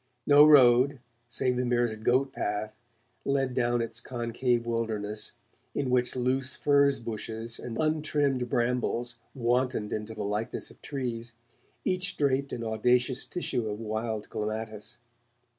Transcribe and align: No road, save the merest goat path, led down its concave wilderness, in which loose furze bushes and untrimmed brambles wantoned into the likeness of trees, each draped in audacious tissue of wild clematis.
No 0.25 0.47
road, 0.47 0.97
save 1.27 1.57
the 1.57 1.65
merest 1.67 2.01
goat 2.03 2.33
path, 2.33 2.75
led 3.23 3.53
down 3.53 3.83
its 3.83 3.99
concave 3.99 4.65
wilderness, 4.65 5.33
in 5.75 5.91
which 5.91 6.15
loose 6.15 6.55
furze 6.55 6.99
bushes 6.99 7.59
and 7.59 7.77
untrimmed 7.79 8.49
brambles 8.49 9.17
wantoned 9.35 9.93
into 9.93 10.15
the 10.15 10.23
likeness 10.25 10.71
of 10.71 10.81
trees, 10.81 11.33
each 11.85 12.17
draped 12.17 12.51
in 12.51 12.63
audacious 12.63 13.25
tissue 13.27 13.67
of 13.69 13.79
wild 13.79 14.27
clematis. 14.31 14.97